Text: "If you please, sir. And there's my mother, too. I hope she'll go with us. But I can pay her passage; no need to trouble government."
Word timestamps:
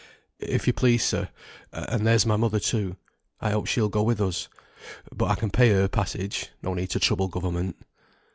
"If 0.47 0.65
you 0.65 0.73
please, 0.73 1.03
sir. 1.03 1.29
And 1.71 2.07
there's 2.07 2.25
my 2.25 2.35
mother, 2.35 2.59
too. 2.59 2.97
I 3.39 3.51
hope 3.51 3.67
she'll 3.67 3.87
go 3.87 4.01
with 4.01 4.19
us. 4.19 4.47
But 5.15 5.27
I 5.29 5.35
can 5.35 5.51
pay 5.51 5.69
her 5.73 5.87
passage; 5.87 6.49
no 6.63 6.73
need 6.73 6.89
to 6.89 6.99
trouble 6.99 7.27
government." 7.27 7.75